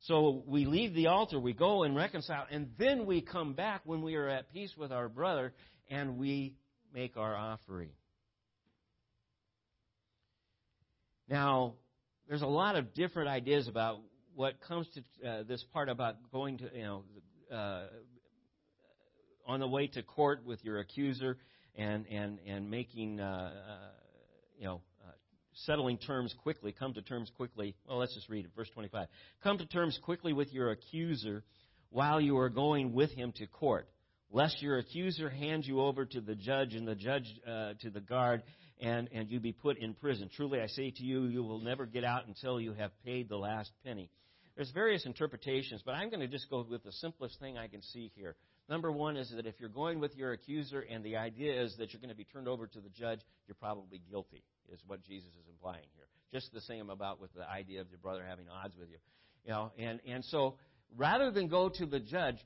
[0.00, 4.02] So we leave the altar, we go and reconcile, and then we come back when
[4.02, 5.52] we are at peace with our brother
[5.88, 6.54] and we
[6.92, 7.90] make our offering.
[11.28, 11.74] Now,
[12.28, 14.00] there's a lot of different ideas about
[14.34, 17.04] what comes to uh, this part about going to, you know,
[17.54, 17.86] uh,
[19.46, 21.36] on the way to court with your accuser
[21.76, 23.76] and and and making, uh, uh
[24.58, 25.12] you know, uh,
[25.64, 26.72] settling terms quickly.
[26.72, 27.74] Come to terms quickly.
[27.88, 28.50] Well, let's just read it.
[28.56, 29.08] Verse 25.
[29.42, 31.44] Come to terms quickly with your accuser
[31.90, 33.88] while you are going with him to court,
[34.30, 38.00] lest your accuser hand you over to the judge and the judge uh, to the
[38.00, 38.42] guard
[38.82, 40.28] and, and you be put in prison.
[40.34, 43.36] Truly, I say to you, you will never get out until you have paid the
[43.36, 44.10] last penny.
[44.56, 47.80] There's various interpretations, but I'm going to just go with the simplest thing I can
[47.80, 48.34] see here.
[48.68, 51.92] Number one is that if you're going with your accuser and the idea is that
[51.92, 55.30] you're going to be turned over to the judge, you're probably guilty, is what Jesus
[55.30, 56.04] is implying here.
[56.32, 58.98] Just the same about with the idea of your brother having odds with you.
[59.44, 60.56] You know, and, and so
[60.96, 62.36] rather than go to the judge,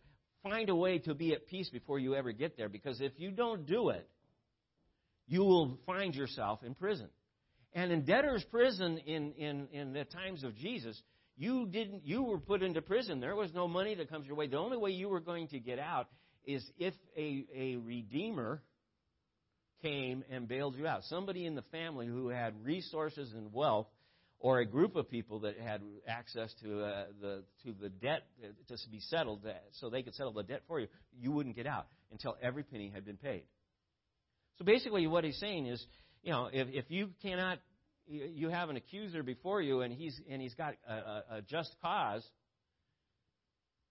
[0.42, 2.68] find a way to be at peace before you ever get there.
[2.68, 4.08] Because if you don't do it,
[5.26, 7.08] you will find yourself in prison.
[7.72, 11.00] And in debtor's prison in, in, in the times of Jesus,
[11.36, 13.20] you didn't you were put into prison.
[13.20, 14.46] There was no money that comes your way.
[14.46, 16.08] The only way you were going to get out
[16.44, 18.62] is if a, a redeemer
[19.82, 21.04] came and bailed you out.
[21.04, 23.88] Somebody in the family who had resources and wealth
[24.38, 28.22] or a group of people that had access to uh, the to the debt
[28.68, 30.86] to be settled so they could settle the debt for you,
[31.18, 33.42] you wouldn't get out until every penny had been paid.
[34.58, 35.84] So basically, what he's saying is,
[36.22, 37.58] you know, if, if you cannot,
[38.06, 41.74] you have an accuser before you, and he's and he's got a, a, a just
[41.82, 42.26] cause,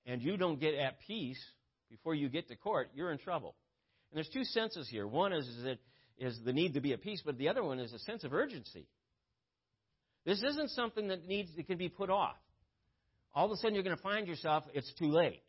[0.06, 1.44] and you don't get at peace
[1.90, 3.56] before you get to court, you're in trouble.
[4.12, 5.08] And there's two senses here.
[5.08, 5.78] One is, is that
[6.18, 8.34] is the need to be at peace, but the other one is a sense of
[8.34, 8.88] urgency.
[10.26, 12.38] This isn't something that needs that can be put off.
[13.34, 15.44] All of a sudden, you're going to find yourself it's too late.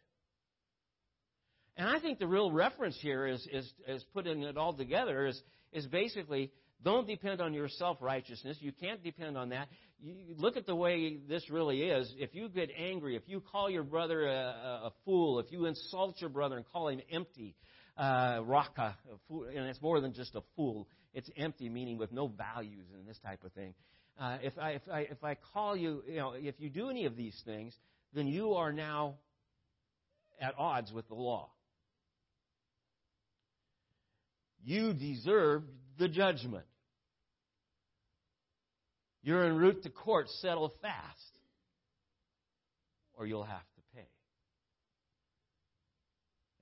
[1.76, 5.40] And I think the real reference here is, is, is putting it all together is,
[5.72, 6.50] is basically
[6.82, 8.58] don't depend on your self righteousness.
[8.60, 9.68] You can't depend on that.
[10.00, 12.14] You look at the way this really is.
[12.18, 14.32] If you get angry, if you call your brother a,
[14.84, 17.54] a fool, if you insult your brother and call him empty,
[17.96, 18.96] uh, Raca,
[19.30, 20.86] and it's more than just a fool.
[21.14, 23.74] It's empty, meaning with no values and this type of thing.
[24.20, 27.06] Uh, if I if I if I call you, you know, if you do any
[27.06, 27.74] of these things,
[28.12, 29.14] then you are now
[30.40, 31.50] at odds with the law.
[34.66, 35.62] You deserve
[35.96, 36.64] the judgment.
[39.22, 41.32] You're en route to court, settle fast,
[43.14, 44.08] or you'll have to pay.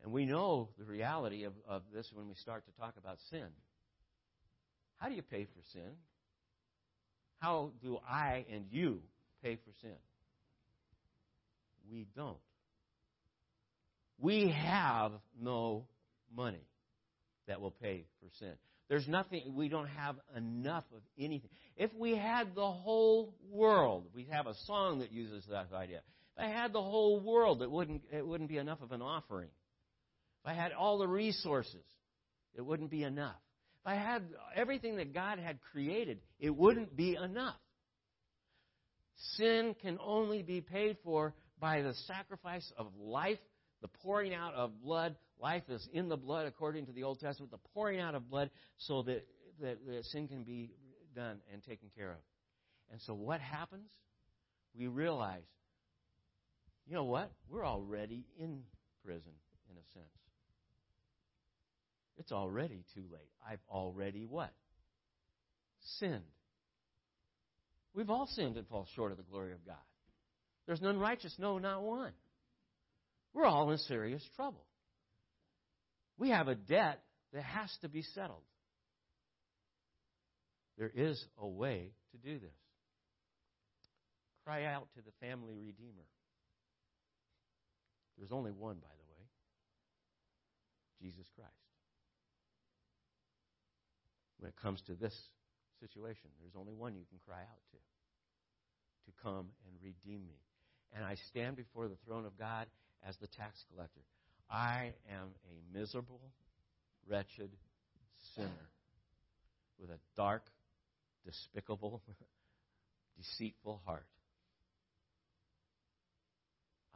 [0.02, 3.46] And we know the reality of, of this when we start to talk about sin.
[4.98, 5.90] How do you pay for sin?
[7.38, 9.00] How do I and you
[9.42, 9.96] pay for sin?
[11.90, 12.36] We don't.
[14.18, 15.86] We have no
[16.36, 16.66] money
[17.46, 18.52] that will pay for sin.
[18.88, 21.50] There's nothing, we don't have enough of anything.
[21.76, 26.02] If we had the whole world, we have a song that uses that idea.
[26.36, 29.48] If I had the whole world, it wouldn't, it wouldn't be enough of an offering.
[30.44, 31.84] If I had all the resources,
[32.54, 33.36] it wouldn't be enough.
[33.80, 34.22] If I had
[34.54, 37.56] everything that God had created, it wouldn't be enough.
[39.36, 43.38] Sin can only be paid for by the sacrifice of life,
[43.84, 45.14] the pouring out of blood.
[45.38, 48.48] Life is in the blood, according to the Old Testament, the pouring out of blood
[48.78, 49.26] so that,
[49.60, 50.70] that, that sin can be
[51.14, 52.16] done and taken care of.
[52.90, 53.90] And so what happens?
[54.74, 55.42] We realize,
[56.86, 57.30] you know what?
[57.50, 58.62] We're already in
[59.04, 59.32] prison,
[59.70, 60.06] in a sense.
[62.16, 63.28] It's already too late.
[63.46, 64.54] I've already what?
[65.98, 66.22] Sinned.
[67.92, 69.76] We've all sinned and fall short of the glory of God.
[70.66, 72.12] There's none righteous, no, not one.
[73.34, 74.64] We're all in serious trouble.
[76.16, 77.00] We have a debt
[77.32, 78.44] that has to be settled.
[80.78, 82.50] There is a way to do this.
[84.44, 86.06] Cry out to the family redeemer.
[88.16, 89.14] There's only one, by the way
[91.04, 91.52] Jesus Christ.
[94.38, 95.14] When it comes to this
[95.80, 97.78] situation, there's only one you can cry out to
[99.04, 100.40] to come and redeem me.
[100.96, 102.66] And I stand before the throne of God
[103.06, 104.00] as the tax collector.
[104.50, 106.20] I am a miserable,
[107.08, 107.50] wretched
[108.34, 108.68] sinner
[109.80, 110.42] with a dark,
[111.24, 112.02] despicable,
[113.16, 114.06] deceitful heart.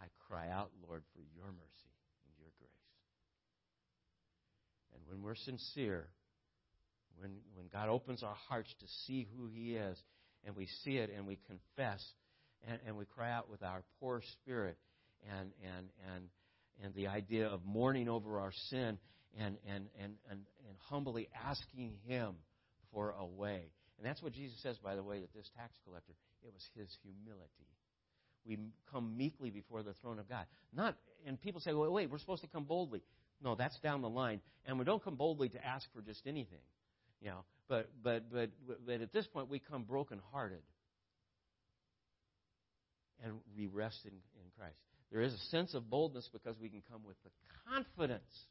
[0.01, 1.93] I cry out, Lord, for your mercy
[2.25, 2.71] and your grace.
[4.95, 6.07] And when we're sincere,
[7.19, 9.99] when, when God opens our hearts to see who He is,
[10.45, 12.05] and we see it and we confess
[12.67, 14.79] and, and we cry out with our poor spirit
[15.39, 16.25] and, and, and,
[16.85, 18.99] and the idea of mourning over our sin
[19.39, 22.35] and, and, and, and, and humbly asking Him
[22.93, 23.71] for a way.
[23.99, 26.13] And that's what Jesus says, by the way, that this tax collector,
[26.45, 27.67] it was his humility.
[28.47, 28.59] We
[28.93, 30.47] come meekly before the throne of God.
[30.73, 30.97] Not,
[31.27, 33.03] and people say, well, wait, we're supposed to come boldly.
[33.43, 34.41] No, that's down the line.
[34.67, 36.61] And we don't come boldly to ask for just anything.
[37.21, 38.51] You know, but but but
[38.87, 40.63] but at this point we come brokenhearted.
[43.25, 44.77] And we rest in, in Christ.
[45.11, 47.31] There is a sense of boldness because we can come with the
[47.71, 48.47] confidence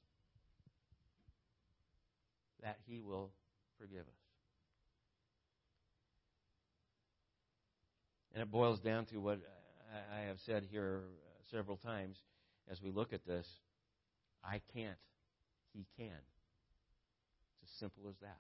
[2.64, 3.32] that He will
[3.80, 4.28] forgive us.
[8.34, 9.40] And it boils down to what
[10.16, 12.18] I have said here uh, several times
[12.70, 13.48] as we look at this
[14.44, 14.98] I can't,
[15.74, 16.08] He can.
[17.62, 18.38] It's as simple as that.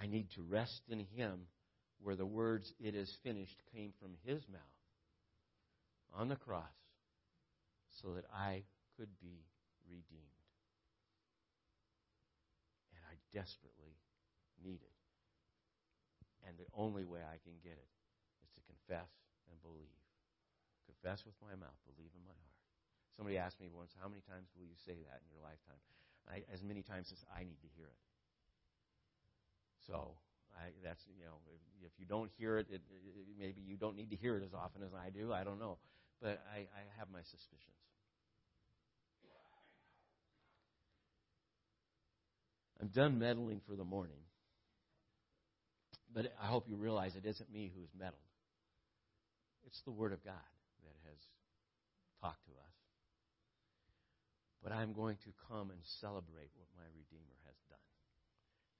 [0.00, 1.40] I need to rest in Him
[2.02, 4.60] where the words, it is finished, came from His mouth
[6.14, 6.78] on the cross
[8.02, 8.62] so that I
[8.96, 9.44] could be
[9.90, 10.38] redeemed.
[12.94, 13.98] And I desperately
[14.62, 14.96] need it.
[16.46, 17.90] And the only way I can get it
[18.42, 19.10] is to confess
[19.50, 19.92] and believe.
[20.86, 22.58] Confess with my mouth, believe in my heart.
[23.18, 25.82] Somebody asked me once, How many times will you say that in your lifetime?
[26.30, 28.02] I, as many times as I need to hear it.
[29.84, 30.14] So
[30.56, 33.96] I, that's you know if, if you don't hear it, it, it, maybe you don't
[33.96, 35.32] need to hear it as often as I do.
[35.32, 35.78] I don't know,
[36.22, 37.76] but I, I have my suspicions.
[42.80, 44.22] I'm done meddling for the morning,
[46.14, 48.22] but I hope you realize it isn't me who's meddled.
[49.66, 50.48] It's the Word of God
[50.84, 51.18] that has
[52.22, 52.76] talked to us.
[54.62, 57.90] But I'm going to come and celebrate what my Redeemer has done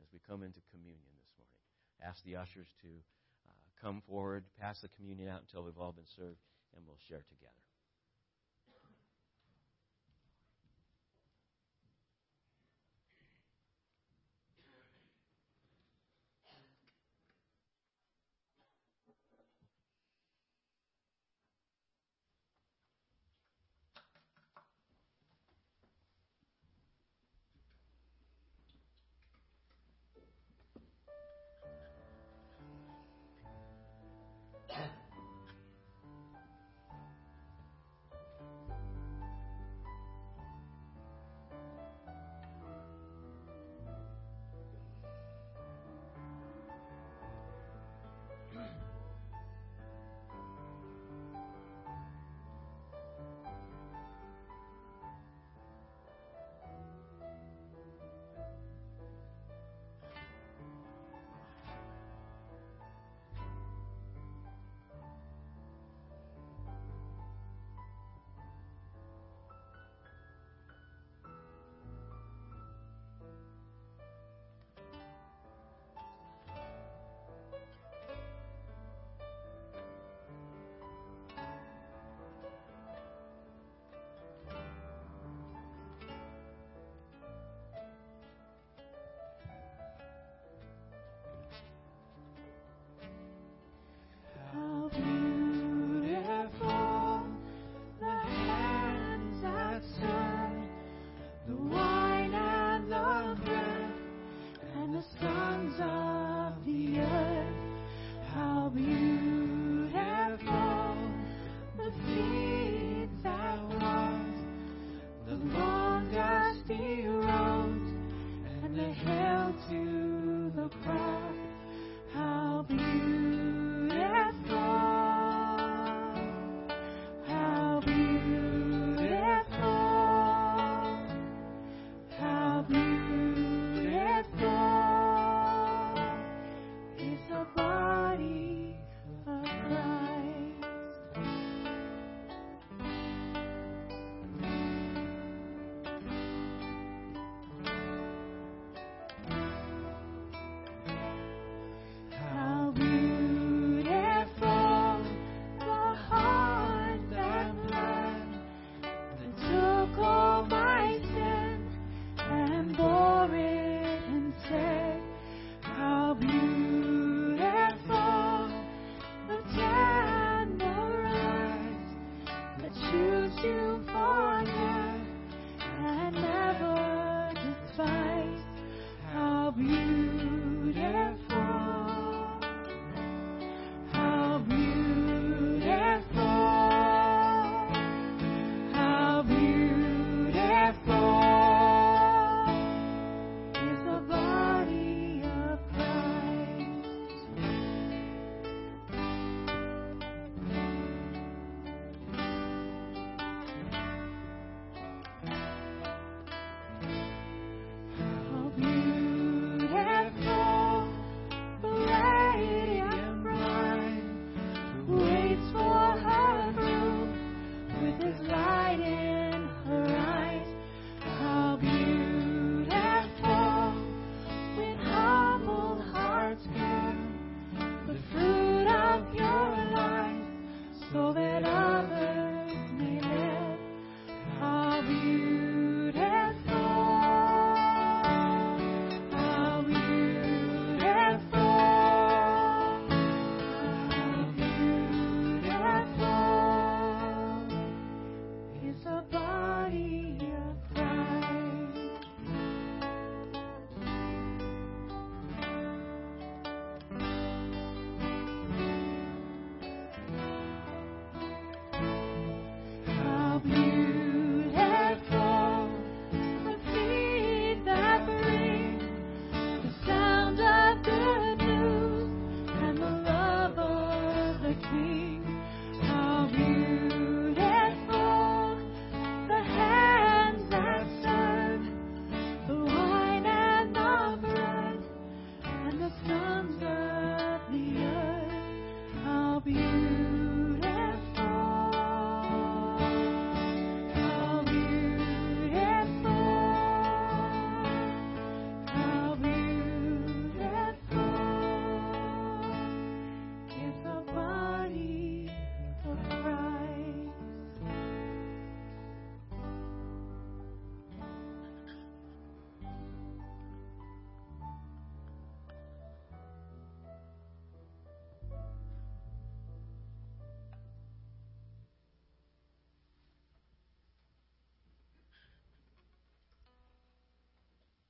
[0.02, 1.17] as we come into communion.
[2.02, 2.88] Ask the ushers to
[3.48, 6.38] uh, come forward, pass the communion out until we've all been served,
[6.76, 7.67] and we'll share together.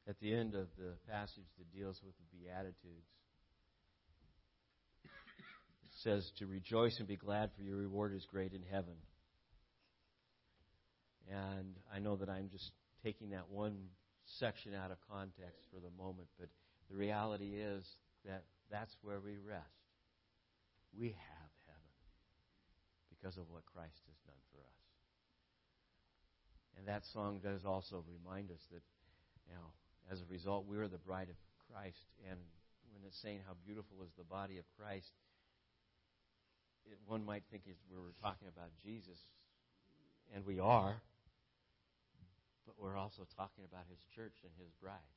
[0.09, 3.13] At the end of the passage that deals with the Beatitudes.
[5.05, 8.97] It says, To rejoice and be glad, for your reward is great in heaven.
[11.31, 12.73] And I know that I'm just
[13.05, 13.77] taking that one
[14.25, 16.49] section out of context for the moment, but
[16.91, 17.85] the reality is
[18.25, 19.67] that that's where we rest.
[20.99, 21.93] We have heaven
[23.11, 24.81] because of what Christ has done for us.
[26.79, 28.83] And that song does also remind us that,
[29.47, 29.69] you know,
[30.11, 31.37] as a result, we are the bride of
[31.69, 32.09] Christ.
[32.29, 32.39] And
[32.93, 35.13] when it's saying how beautiful is the body of Christ,
[36.89, 39.21] it, one might think we're talking about Jesus,
[40.35, 40.97] and we are,
[42.65, 45.13] but we're also talking about his church and his bride,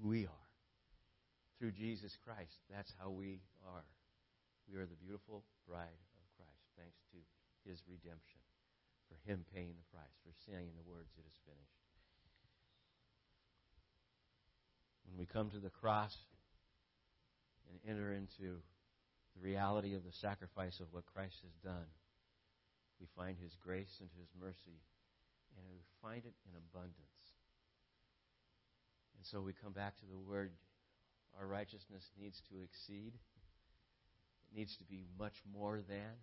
[0.00, 0.48] who we are.
[1.60, 3.84] Through Jesus Christ, that's how we are.
[4.66, 7.18] We are the beautiful bride of Christ, thanks to
[7.68, 8.40] his redemption,
[9.06, 11.81] for him paying the price, for saying the words, It is finished.
[15.12, 16.16] When we come to the cross
[17.68, 18.64] and enter into
[19.36, 21.84] the reality of the sacrifice of what Christ has done,
[22.98, 24.80] we find His grace and His mercy,
[25.52, 27.28] and we find it in abundance.
[29.20, 30.50] And so we come back to the word
[31.38, 36.16] our righteousness needs to exceed, it needs to be much more than.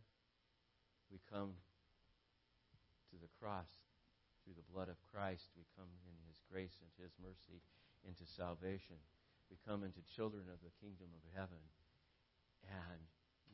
[1.13, 1.53] We come
[3.13, 3.69] to the cross
[4.41, 5.45] through the blood of Christ.
[5.53, 7.61] We come in His grace and His mercy
[8.07, 8.97] into salvation.
[9.49, 11.63] We come into children of the kingdom of heaven,
[12.67, 13.01] and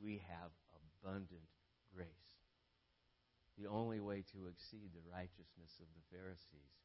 [0.02, 1.48] we have abundant
[1.96, 2.30] grace.
[3.58, 6.76] The only way to exceed the righteousness of the Pharisees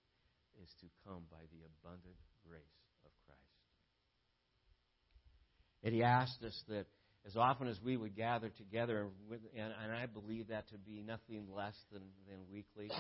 [0.63, 3.41] is to come by the abundant grace of Christ.
[5.83, 6.87] And he asked us that
[7.27, 9.09] as often as we would gather together,
[9.57, 12.91] and, I believe that to be nothing less than, than weekly.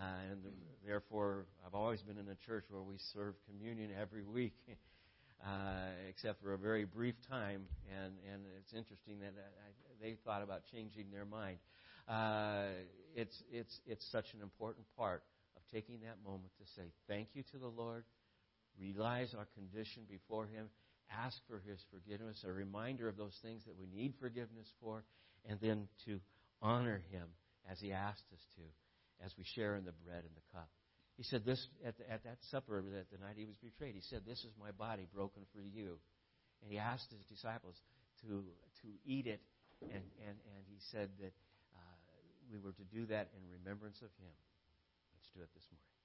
[0.00, 0.40] Uh, and
[0.86, 4.54] therefore, I've always been in a church where we serve communion every week,
[5.46, 7.66] uh, except for a very brief time.
[7.90, 11.58] And, and it's interesting that I, they thought about changing their mind.
[12.08, 12.68] Uh,
[13.14, 15.22] it's, it's, it's such an important part
[15.54, 18.04] of taking that moment to say thank you to the Lord,
[18.80, 20.66] realize our condition before Him,
[21.12, 25.04] ask for His forgiveness, a reminder of those things that we need forgiveness for,
[25.46, 26.20] and then to
[26.62, 27.28] honor Him
[27.70, 28.62] as He asked us to,
[29.24, 30.68] as we share in the bread and the cup.
[31.16, 33.94] He said this at, the, at that supper that the night he was betrayed.
[33.94, 36.00] He said, "This is my body broken for you,"
[36.62, 37.76] and he asked his disciples
[38.22, 38.44] to
[38.82, 39.40] to eat it,
[39.82, 41.34] and and and he said that
[41.76, 41.96] uh,
[42.50, 44.32] we were to do that in remembrance of him.
[45.12, 45.99] Let's do it this morning.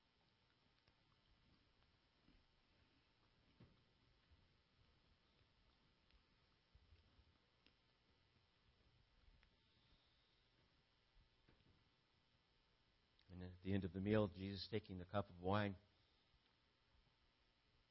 [13.65, 15.73] The end of the meal, Jesus taking the cup of wine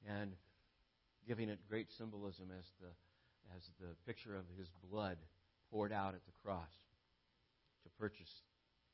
[0.07, 0.33] and
[1.27, 2.93] giving it great symbolism as the,
[3.57, 5.18] as the picture of his blood
[5.72, 6.70] poured out at the cross
[7.83, 8.31] to purchase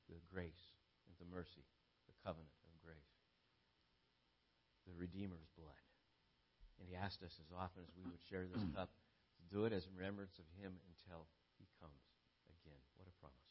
[0.08, 0.72] the grace
[1.04, 1.68] and the mercy,
[2.08, 3.12] the covenant of grace,
[4.88, 5.84] the Redeemer's blood.
[6.80, 9.76] And he asked us as often as we would share this cup to do it
[9.76, 11.28] as remembrance of him until
[11.60, 12.00] he comes
[12.48, 12.80] again.
[12.96, 13.50] What a promise.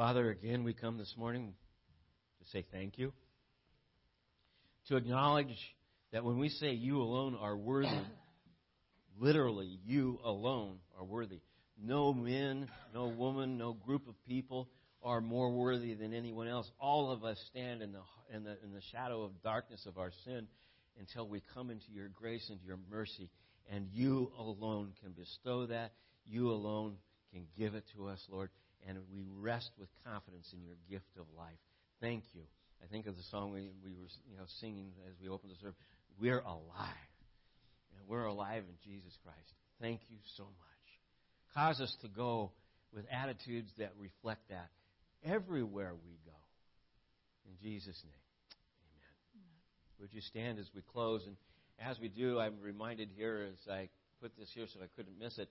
[0.00, 1.52] Father, again, we come this morning
[2.38, 3.12] to say thank you,
[4.88, 5.54] to acknowledge
[6.10, 7.90] that when we say you alone are worthy,
[9.20, 11.40] literally, you alone are worthy.
[11.78, 14.70] No man, no woman, no group of people
[15.02, 16.70] are more worthy than anyone else.
[16.80, 18.00] All of us stand in the,
[18.34, 20.46] in the, in the shadow of darkness of our sin
[20.98, 23.28] until we come into your grace and your mercy.
[23.70, 25.92] And you alone can bestow that.
[26.26, 26.94] You alone
[27.34, 28.48] can give it to us, Lord
[28.88, 31.58] and we rest with confidence in your gift of life.
[32.00, 32.42] Thank you.
[32.82, 35.56] I think of the song we, we were you know, singing as we opened the
[35.56, 35.78] service.
[36.20, 37.10] We're alive.
[37.96, 39.54] And we're alive in Jesus Christ.
[39.80, 40.54] Thank you so much.
[41.54, 42.52] Cause us to go
[42.94, 44.70] with attitudes that reflect that
[45.24, 46.36] everywhere we go.
[47.46, 48.24] In Jesus' name,
[48.86, 49.44] amen.
[50.00, 51.22] Would you stand as we close?
[51.26, 51.36] And
[51.78, 53.88] as we do, I'm reminded here as I
[54.20, 55.48] put this here so I couldn't miss it.